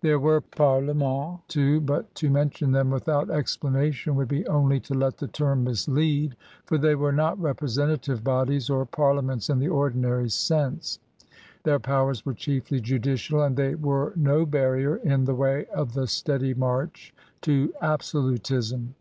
There 0.00 0.18
were 0.18 0.40
parlemetUs, 0.40 1.38
too, 1.46 1.80
but 1.80 2.12
to 2.16 2.28
mention 2.28 2.72
them 2.72 2.90
without 2.90 3.30
explanation 3.30 4.16
would 4.16 4.26
be 4.26 4.44
only 4.48 4.80
to 4.80 4.92
let 4.94 5.18
the 5.18 5.28
term 5.28 5.62
mislead, 5.62 6.34
for 6.64 6.78
they 6.78 6.96
were 6.96 7.12
not 7.12 7.38
repre 7.38 7.70
sentative 7.70 8.24
bodies 8.24 8.68
or 8.68 8.84
parliaments 8.84 9.48
in 9.48 9.60
the 9.60 9.68
ordinary 9.68 10.30
sense: 10.30 10.98
their 11.62 11.78
powers 11.78 12.26
were 12.26 12.34
chiefly 12.34 12.80
judicial 12.80 13.40
and 13.40 13.56
they 13.56 13.76
were 13.76 14.12
no 14.16 14.44
barrier 14.44 14.96
in 14.96 15.26
the 15.26 15.34
way 15.36 15.66
of 15.66 15.94
the 15.94 16.08
steady 16.08 16.54
march 16.54 17.14
to 17.42 17.72
absolutism. 17.80 18.96